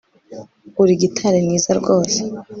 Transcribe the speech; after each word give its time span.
Uri 0.81 0.93
gitari 1.01 1.37
mwiza 1.45 1.71
rwose 1.79 2.19